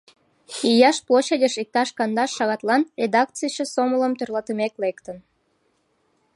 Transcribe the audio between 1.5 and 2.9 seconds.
иктаж кандаш шагатлан,